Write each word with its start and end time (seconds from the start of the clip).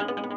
Welcome 0.00 0.29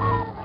Oh! 0.00 0.37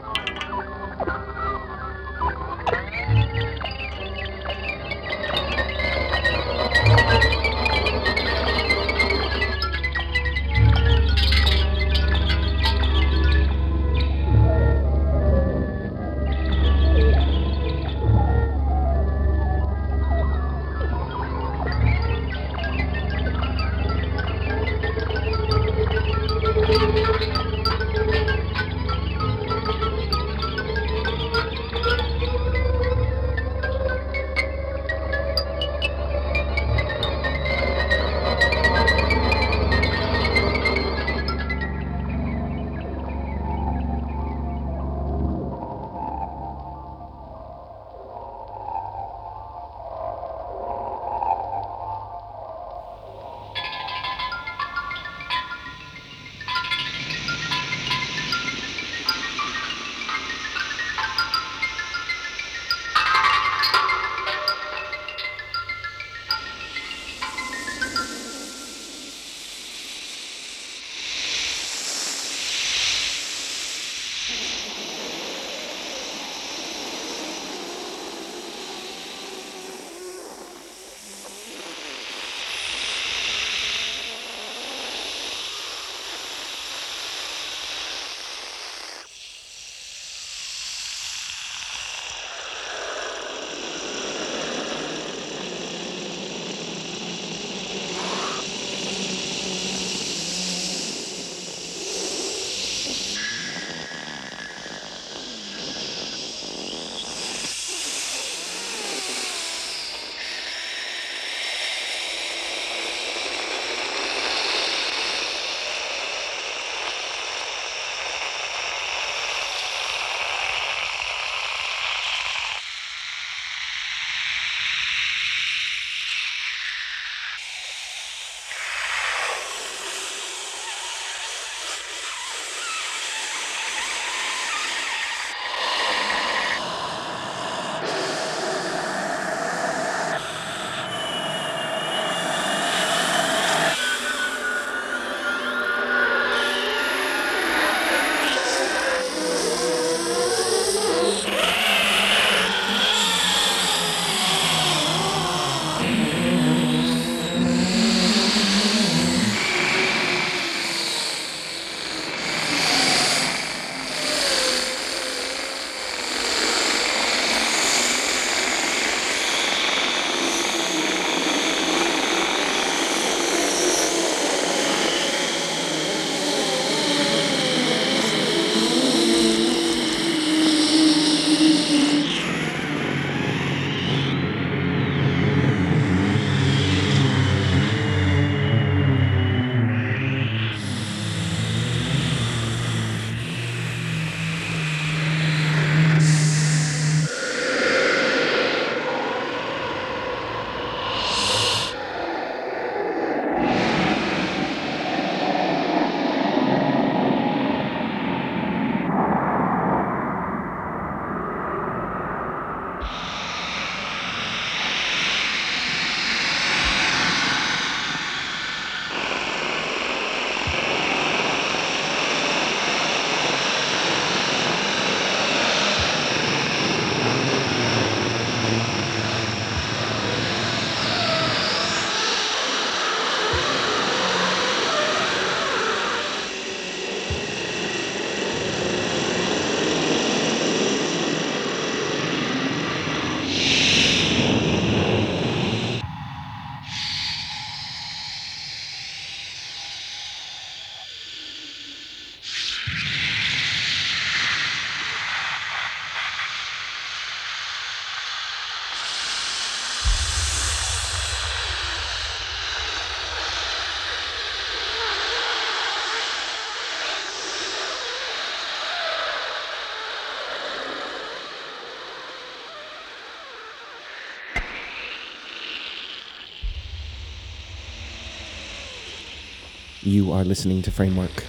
You 279.94 280.12
are 280.12 280.24
listening 280.24 280.64
to 280.64 280.72
Framework. 280.72 281.24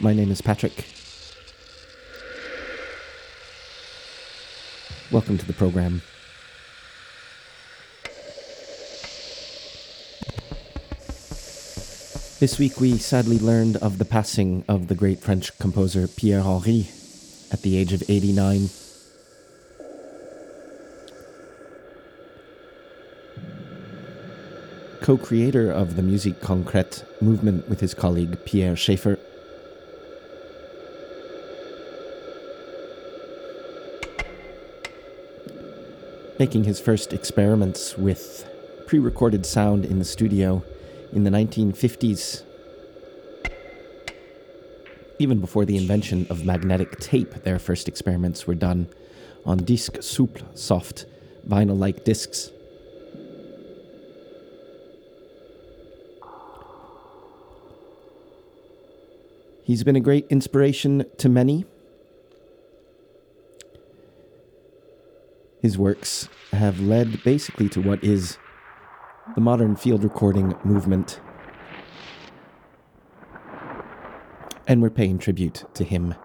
My 0.00 0.14
name 0.14 0.30
is 0.30 0.40
Patrick. 0.40 0.86
Welcome 5.10 5.36
to 5.36 5.44
the 5.44 5.52
program. 5.52 6.00
This 12.40 12.58
week 12.58 12.80
we 12.80 12.96
sadly 12.96 13.38
learned 13.38 13.76
of 13.76 13.98
the 13.98 14.06
passing 14.06 14.64
of 14.66 14.88
the 14.88 14.94
great 14.94 15.20
French 15.20 15.58
composer 15.58 16.08
Pierre 16.08 16.40
Henry 16.40 16.88
at 17.52 17.60
the 17.60 17.76
age 17.76 17.92
of 17.92 18.02
89. 18.08 18.70
Co 25.02 25.16
creator 25.16 25.68
of 25.68 25.96
the 25.96 26.02
Musique 26.02 26.40
Concrète 26.40 27.02
movement 27.20 27.68
with 27.68 27.80
his 27.80 27.92
colleague 27.92 28.38
Pierre 28.44 28.76
Schaeffer. 28.76 29.18
Making 36.38 36.62
his 36.62 36.78
first 36.78 37.12
experiments 37.12 37.98
with 37.98 38.48
pre 38.86 39.00
recorded 39.00 39.44
sound 39.44 39.84
in 39.84 39.98
the 39.98 40.04
studio 40.04 40.62
in 41.12 41.24
the 41.24 41.30
1950s. 41.30 42.44
Even 45.18 45.40
before 45.40 45.64
the 45.64 45.76
invention 45.76 46.28
of 46.30 46.44
magnetic 46.44 47.00
tape, 47.00 47.34
their 47.42 47.58
first 47.58 47.88
experiments 47.88 48.46
were 48.46 48.54
done 48.54 48.86
on 49.44 49.58
disque 49.58 49.94
souple, 49.94 50.56
soft, 50.56 51.06
vinyl 51.44 51.76
like 51.76 52.04
discs. 52.04 52.52
He's 59.62 59.84
been 59.84 59.96
a 59.96 60.00
great 60.00 60.26
inspiration 60.28 61.04
to 61.18 61.28
many. 61.28 61.64
His 65.60 65.78
works 65.78 66.28
have 66.52 66.80
led 66.80 67.22
basically 67.22 67.68
to 67.68 67.80
what 67.80 68.02
is 68.02 68.38
the 69.34 69.40
modern 69.40 69.76
field 69.76 70.02
recording 70.02 70.54
movement. 70.64 71.20
And 74.66 74.82
we're 74.82 74.90
paying 74.90 75.18
tribute 75.18 75.64
to 75.74 75.84
him 75.84 76.16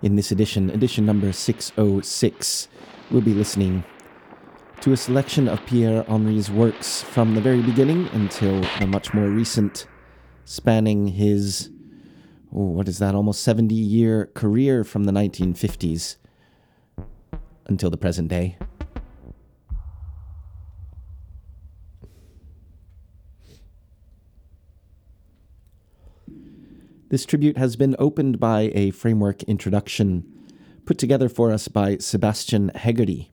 in 0.00 0.16
this 0.16 0.30
edition, 0.30 0.70
edition 0.70 1.04
number 1.04 1.32
606. 1.32 2.68
We'll 3.10 3.20
be 3.20 3.34
listening 3.34 3.84
to 4.80 4.92
a 4.92 4.96
selection 4.96 5.48
of 5.48 5.64
Pierre 5.66 6.04
Henry's 6.04 6.50
works 6.50 7.02
from 7.02 7.34
the 7.34 7.40
very 7.40 7.60
beginning 7.60 8.08
until 8.12 8.62
the 8.78 8.86
much 8.86 9.12
more 9.12 9.28
recent, 9.28 9.86
spanning 10.44 11.08
his, 11.08 11.70
oh, 12.54 12.64
what 12.64 12.88
is 12.88 12.98
that, 12.98 13.14
almost 13.14 13.42
70 13.42 13.74
year 13.74 14.26
career 14.34 14.84
from 14.84 15.04
the 15.04 15.12
1950s 15.12 16.16
until 17.66 17.90
the 17.90 17.96
present 17.96 18.28
day. 18.28 18.56
This 27.10 27.24
tribute 27.24 27.56
has 27.56 27.74
been 27.76 27.96
opened 27.98 28.38
by 28.38 28.70
a 28.74 28.90
framework 28.90 29.42
introduction 29.44 30.24
put 30.84 30.98
together 30.98 31.28
for 31.28 31.52
us 31.52 31.68
by 31.68 31.96
Sebastian 31.98 32.70
Hegarty. 32.74 33.30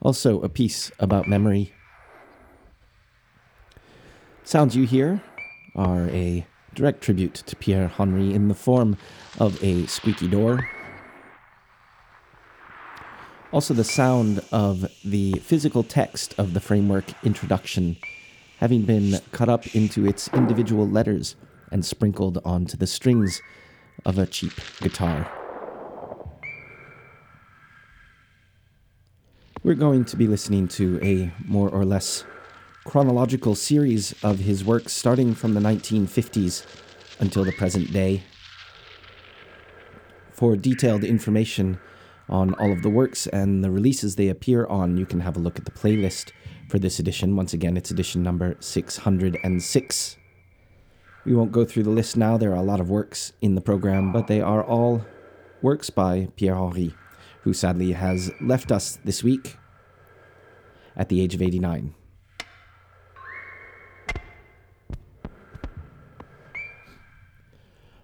Also, 0.00 0.40
a 0.40 0.48
piece 0.48 0.92
about 1.00 1.28
memory. 1.28 1.72
Sounds 4.44 4.76
you 4.76 4.84
hear 4.84 5.22
are 5.78 6.08
a 6.10 6.44
direct 6.74 7.00
tribute 7.00 7.34
to 7.34 7.56
Pierre 7.56 7.88
Henry 7.88 8.34
in 8.34 8.48
the 8.48 8.54
form 8.54 8.98
of 9.38 9.62
a 9.62 9.86
squeaky 9.86 10.28
door. 10.28 10.68
Also, 13.50 13.72
the 13.72 13.84
sound 13.84 14.44
of 14.52 14.90
the 15.04 15.32
physical 15.38 15.82
text 15.82 16.34
of 16.36 16.52
the 16.52 16.60
framework 16.60 17.06
introduction 17.24 17.96
having 18.58 18.82
been 18.82 19.20
cut 19.32 19.48
up 19.48 19.74
into 19.74 20.04
its 20.04 20.28
individual 20.34 20.86
letters 20.86 21.36
and 21.70 21.84
sprinkled 21.84 22.38
onto 22.44 22.76
the 22.76 22.86
strings 22.86 23.40
of 24.04 24.18
a 24.18 24.26
cheap 24.26 24.52
guitar. 24.80 25.30
We're 29.62 29.74
going 29.74 30.04
to 30.06 30.16
be 30.16 30.26
listening 30.26 30.68
to 30.68 30.98
a 31.02 31.32
more 31.46 31.68
or 31.68 31.84
less 31.84 32.24
chronological 32.88 33.54
series 33.54 34.14
of 34.22 34.38
his 34.38 34.64
works 34.64 34.94
starting 34.94 35.34
from 35.34 35.52
the 35.52 35.60
1950s 35.60 36.64
until 37.20 37.44
the 37.44 37.52
present 37.52 37.92
day. 37.92 38.22
For 40.32 40.56
detailed 40.56 41.04
information 41.04 41.78
on 42.30 42.54
all 42.54 42.72
of 42.72 42.80
the 42.80 42.88
works 42.88 43.26
and 43.26 43.62
the 43.62 43.70
releases 43.70 44.16
they 44.16 44.30
appear 44.30 44.64
on, 44.68 44.96
you 44.96 45.04
can 45.04 45.20
have 45.20 45.36
a 45.36 45.38
look 45.38 45.58
at 45.58 45.66
the 45.66 45.70
playlist 45.70 46.32
for 46.70 46.78
this 46.78 46.98
edition. 46.98 47.36
Once 47.36 47.52
again, 47.52 47.76
it's 47.76 47.90
edition 47.90 48.22
number 48.22 48.56
606. 48.58 50.16
We 51.26 51.34
won't 51.34 51.52
go 51.52 51.66
through 51.66 51.82
the 51.82 51.90
list 51.90 52.16
now, 52.16 52.38
there 52.38 52.52
are 52.52 52.56
a 52.56 52.62
lot 52.62 52.80
of 52.80 52.88
works 52.88 53.34
in 53.42 53.54
the 53.54 53.60
program, 53.60 54.12
but 54.12 54.28
they 54.28 54.40
are 54.40 54.64
all 54.64 55.04
works 55.60 55.90
by 55.90 56.28
Pierre 56.36 56.54
Henry, 56.54 56.94
who 57.42 57.52
sadly 57.52 57.92
has 57.92 58.30
left 58.40 58.72
us 58.72 58.98
this 59.04 59.22
week 59.22 59.58
at 60.96 61.10
the 61.10 61.20
age 61.20 61.34
of 61.34 61.42
89. 61.42 61.94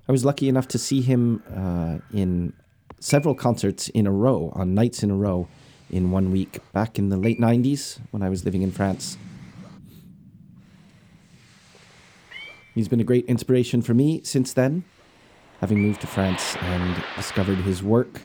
I 0.07 0.13
was 0.13 0.25
lucky 0.25 0.49
enough 0.49 0.69
to 0.69 0.79
see 0.79 1.01
him 1.01 1.43
uh, 1.55 1.99
in 2.17 2.53
several 3.01 3.35
concerts 3.35 3.89
in 3.89 4.07
a 4.07 4.11
row, 4.11 4.53
on 4.55 4.75
nights 4.75 5.03
in 5.03 5.11
a 5.11 5.15
row, 5.15 5.49
in 5.91 6.11
one 6.11 6.31
week 6.31 6.61
back 6.73 6.99
in 6.99 7.09
the 7.09 7.17
late 7.17 7.41
90s 7.41 8.01
when 8.11 8.23
I 8.23 8.29
was 8.29 8.45
living 8.45 8.63
in 8.63 8.71
France. 8.71 9.17
He's 12.75 12.89
been 12.89 13.01
a 13.01 13.05
great 13.05 13.25
inspiration 13.27 13.81
for 13.83 13.95
me 13.95 14.21
since 14.25 14.53
then, 14.53 14.85
having 15.61 15.79
moved 15.79 16.01
to 16.03 16.07
France 16.07 16.57
and 16.57 17.03
discovered 17.17 17.59
his 17.59 17.83
work. 17.83 18.23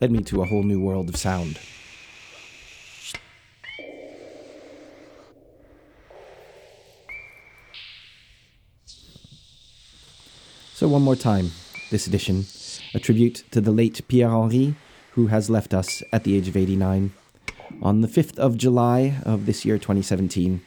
Led 0.00 0.12
me 0.12 0.22
to 0.24 0.42
a 0.42 0.46
whole 0.46 0.62
new 0.62 0.80
world 0.80 1.08
of 1.08 1.16
sound. 1.16 1.58
So, 10.80 10.88
one 10.88 11.02
more 11.02 11.14
time, 11.14 11.50
this 11.90 12.06
edition 12.06 12.46
a 12.94 12.98
tribute 12.98 13.44
to 13.50 13.60
the 13.60 13.70
late 13.70 14.00
Pierre 14.08 14.30
Henry, 14.30 14.76
who 15.10 15.26
has 15.26 15.50
left 15.50 15.74
us 15.74 16.02
at 16.10 16.24
the 16.24 16.34
age 16.34 16.48
of 16.48 16.56
89. 16.56 17.12
On 17.82 18.00
the 18.00 18.08
5th 18.08 18.38
of 18.38 18.56
July 18.56 19.20
of 19.26 19.44
this 19.44 19.66
year, 19.66 19.76
2017, 19.76 20.62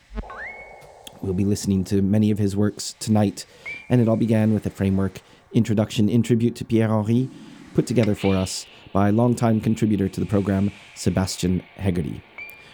we'll 1.24 1.34
be 1.34 1.46
listening 1.46 1.84
to 1.86 2.04
many 2.04 2.30
of 2.30 2.38
his 2.38 2.56
works 2.56 2.94
tonight, 3.00 3.48
and 3.90 4.02
it 4.02 4.08
all 4.08 4.16
began 4.16 4.54
with 4.54 4.68
a 4.68 4.70
framework 4.70 5.20
introduction 5.52 6.08
in 6.10 6.22
tribute 6.22 6.56
to 6.58 6.64
Pierre 6.64 6.90
Henry, 6.90 7.28
put 7.74 7.88
together 7.88 8.14
for 8.14 8.36
us 8.36 8.68
by 8.92 9.10
longtime 9.10 9.62
contributor 9.62 10.08
to 10.08 10.20
the 10.20 10.28
program, 10.28 10.72
Sebastian 10.94 11.62
Hegarty. 11.78 12.22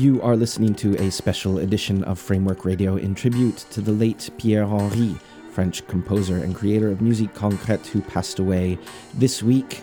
You 0.00 0.22
are 0.22 0.34
listening 0.34 0.74
to 0.76 0.96
a 0.96 1.10
special 1.10 1.58
edition 1.58 2.02
of 2.04 2.18
Framework 2.18 2.64
Radio 2.64 2.96
in 2.96 3.14
tribute 3.14 3.58
to 3.70 3.82
the 3.82 3.92
late 3.92 4.30
Pierre 4.38 4.66
Henry, 4.66 5.14
French 5.50 5.86
composer 5.88 6.38
and 6.38 6.54
creator 6.54 6.88
of 6.88 7.02
musique 7.02 7.34
concrète 7.34 7.84
who 7.88 8.00
passed 8.00 8.38
away 8.38 8.78
this 9.12 9.42
week 9.42 9.82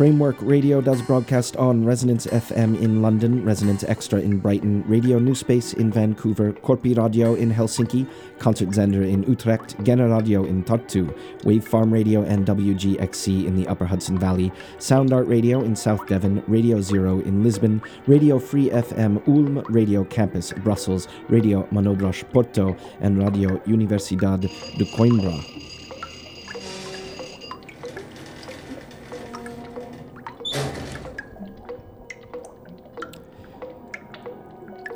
Framework 0.00 0.36
Radio 0.40 0.80
does 0.80 1.02
broadcast 1.02 1.58
on 1.58 1.84
Resonance 1.84 2.26
FM 2.26 2.80
in 2.80 3.02
London, 3.02 3.44
Resonance 3.44 3.84
Extra 3.84 4.18
in 4.18 4.38
Brighton, 4.38 4.82
Radio 4.88 5.18
New 5.18 5.34
Space 5.34 5.74
in 5.74 5.92
Vancouver, 5.92 6.54
Corpi 6.54 6.94
Radio 6.94 7.34
in 7.34 7.52
Helsinki, 7.52 8.08
Concertzender 8.38 9.06
in 9.06 9.24
Utrecht, 9.24 9.76
Gena 9.84 10.08
Radio 10.08 10.44
in 10.44 10.64
Tartu, 10.64 11.14
Wave 11.44 11.68
Farm 11.68 11.92
Radio 11.92 12.22
and 12.22 12.46
WGXC 12.46 13.44
in 13.44 13.56
the 13.56 13.68
Upper 13.68 13.84
Hudson 13.84 14.18
Valley, 14.18 14.50
Sound 14.78 15.12
Art 15.12 15.26
Radio 15.26 15.60
in 15.60 15.76
South 15.76 16.06
Devon, 16.06 16.42
Radio 16.46 16.80
Zero 16.80 17.20
in 17.20 17.44
Lisbon, 17.44 17.82
Radio 18.06 18.38
Free 18.38 18.70
FM 18.70 19.20
Ulm, 19.28 19.62
Radio 19.68 20.02
Campus 20.04 20.54
Brussels, 20.64 21.08
Radio 21.28 21.64
Manobras 21.64 22.24
Porto, 22.32 22.74
and 23.02 23.18
Radio 23.18 23.58
Universidad 23.66 24.40
de 24.40 24.84
Coimbra. 24.96 25.79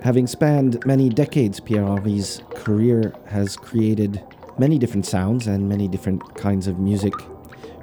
Having 0.05 0.27
spanned 0.27 0.85
many 0.85 1.09
decades, 1.09 1.61
Pierre 1.61 1.87
Henry's 1.87 2.43
career 2.57 3.15
has 3.25 3.57
created 3.57 4.23
many 4.59 4.79
different 4.79 5.07
sounds 5.07 5.47
and 5.47 5.67
many 5.67 5.89
different 5.89 6.35
kinds 6.35 6.67
of 6.67 6.79
music. 6.79 7.15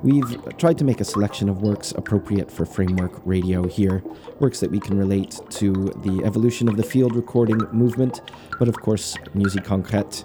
We've 0.04 0.38
tried 0.60 0.78
to 0.78 0.84
make 0.84 1.02
a 1.02 1.04
selection 1.04 1.50
of 1.50 1.64
works 1.64 1.94
appropriate 1.94 2.52
for 2.52 2.64
framework 2.64 3.20
radio 3.26 3.68
here, 3.68 4.04
works 4.40 4.60
that 4.60 4.70
we 4.70 4.80
can 4.80 5.00
relate 5.00 5.40
to 5.50 5.74
the 5.74 6.22
evolution 6.24 6.70
of 6.70 6.78
the 6.78 6.84
field 6.84 7.16
recording 7.16 7.58
movement, 7.72 8.22
but 8.60 8.68
of 8.68 8.76
course, 8.76 9.16
Musique 9.34 9.64
Concrète 9.64 10.24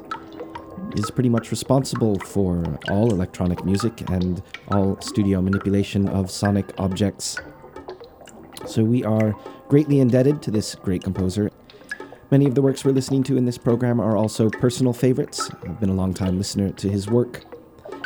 is 0.99 1.11
pretty 1.11 1.31
much 1.31 1.51
responsible 1.51 2.19
for 2.19 2.79
all 2.91 3.11
electronic 3.11 3.65
music 3.65 4.11
and 4.11 4.43
all 4.69 5.01
studio 5.01 5.41
manipulation 5.41 6.11
of 6.11 6.31
sonic 6.31 6.75
objects. 6.77 7.39
So 8.67 8.85
we 8.85 9.03
are 9.03 9.35
greatly 9.69 10.01
indebted 10.01 10.43
to 10.43 10.51
this 10.51 10.75
great 10.75 11.03
composer 11.03 11.51
Many 12.29 12.47
of 12.47 12.57
the 12.57 12.63
works 12.63 12.85
we're 12.85 12.91
listening 12.91 13.23
to 13.25 13.37
in 13.37 13.45
this 13.45 13.57
program 13.57 14.01
are 14.01 14.17
also 14.17 14.51
personal 14.51 14.93
favorites. 14.93 15.49
I've 15.63 15.79
been 15.79 15.91
a 15.91 15.95
long 15.95 16.13
time 16.13 16.39
listener 16.39 16.71
to 16.73 16.89
his 16.89 17.09
work 17.09 17.45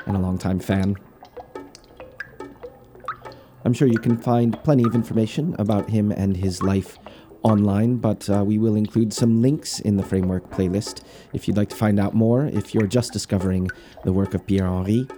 and 0.05 0.15
a 0.15 0.21
long 0.21 0.37
time 0.37 0.61
fan. 0.61 0.97
I'm 3.65 3.73
sure 3.73 3.89
you 3.89 3.99
can 3.99 4.19
find 4.19 4.63
plenty 4.63 4.85
of 4.85 4.95
information 4.95 5.57
about 5.59 5.89
him 5.89 6.13
and 6.13 6.37
his 6.37 6.63
life 6.63 6.99
online, 7.43 7.97
but 7.97 8.29
uh, 8.29 8.45
we 8.45 8.59
will 8.59 8.77
include 8.77 9.15
some 9.15 9.41
links 9.41 9.81
in 9.81 9.97
the 9.97 10.03
framework 10.03 10.51
playlist 10.51 11.01
if 11.33 11.49
you'd 11.49 11.57
like 11.57 11.71
to 11.71 11.77
find 11.77 11.99
out 11.99 12.13
more 12.13 12.45
if 12.45 12.75
you're 12.75 12.87
just 12.87 13.15
discovering 13.15 13.71
the 14.05 14.13
work 14.13 14.35
of 14.35 14.47
Pierre 14.47 14.67
Henry 14.67 15.09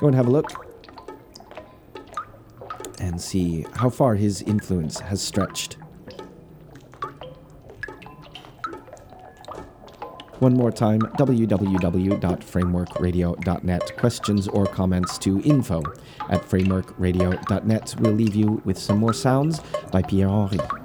Go 0.00 0.06
and 0.06 0.16
have 0.16 0.26
a 0.26 0.30
look 0.30 0.50
and 3.00 3.20
see 3.20 3.66
how 3.74 3.90
far 3.90 4.14
his 4.14 4.40
influence 4.42 5.00
has 5.00 5.20
stretched. 5.20 5.76
One 10.40 10.54
more 10.54 10.72
time, 10.72 11.00
www.frameworkradio.net. 11.00 13.96
Questions 13.96 14.48
or 14.48 14.66
comments 14.66 15.16
to 15.18 15.40
info 15.42 15.84
at 16.28 16.42
frameworkradio.net. 16.42 17.94
We'll 17.98 18.12
leave 18.12 18.34
you 18.34 18.62
with 18.64 18.78
some 18.78 18.98
more 18.98 19.12
sounds 19.12 19.60
by 19.90 20.02
Pierre 20.02 20.28
Henry. 20.28 20.83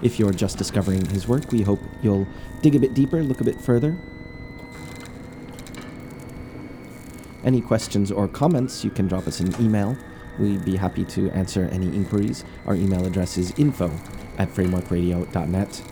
If 0.01 0.17
you're 0.17 0.33
just 0.33 0.57
discovering 0.57 1.05
his 1.05 1.27
work, 1.27 1.51
we 1.51 1.61
hope 1.61 1.81
you'll 2.01 2.25
dig 2.63 2.75
a 2.75 2.79
bit 2.79 2.95
deeper, 2.95 3.21
look 3.21 3.41
a 3.41 3.43
bit 3.43 3.61
further. 3.61 3.99
Any 7.43 7.61
questions 7.61 8.11
or 8.11 8.27
comments, 8.27 8.83
you 8.83 8.89
can 8.89 9.07
drop 9.07 9.27
us 9.27 9.41
an 9.41 9.53
email. 9.63 9.95
We'd 10.39 10.65
be 10.65 10.75
happy 10.75 11.05
to 11.05 11.29
answer 11.31 11.69
any 11.71 11.85
inquiries. 11.87 12.43
Our 12.65 12.73
email 12.73 13.05
address 13.05 13.37
is 13.37 13.53
info 13.59 13.91
at 14.39 14.49
frameworkradio.net. 14.49 15.83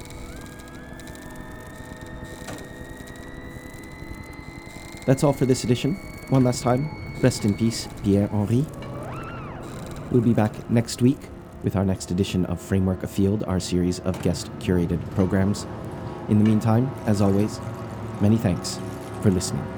That's 5.06 5.24
all 5.24 5.34
for 5.34 5.46
this 5.46 5.64
edition. 5.64 5.96
One 6.30 6.44
last 6.44 6.64
time, 6.64 7.14
rest 7.22 7.46
in 7.46 7.56
peace, 7.56 7.88
Pierre 8.04 8.28
Henry. 8.28 8.66
We'll 10.12 10.22
be 10.22 10.34
back 10.34 10.70
next 10.70 11.02
week 11.02 11.20
with 11.64 11.76
our 11.76 11.86
next 11.86 12.12
edition 12.12 12.46
of 12.46 12.62
Framework 12.62 13.04
Afield, 13.04 13.44
our 13.44 13.60
series 13.60 14.00
of 14.00 14.22
guest 14.22 14.52
curated 14.60 15.00
programs. 15.12 15.66
In 16.30 16.40
the 16.40 16.46
meantime, 16.46 16.92
as 17.06 17.22
always, 17.22 17.60
many 18.22 18.38
thanks 18.38 18.80
for 19.22 19.32
listening. 19.32 19.77